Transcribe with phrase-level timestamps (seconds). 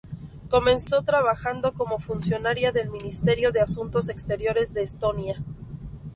[0.49, 5.43] Comenzó trabajando como funcionaria del Ministerio de Asuntos Exteriores de Estonia.